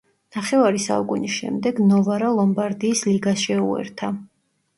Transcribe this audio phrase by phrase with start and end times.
[0.35, 4.13] ნახევარი საუკუნის შემდეგ ნოვარა ლომბარდიის ლიგას შეუერთა.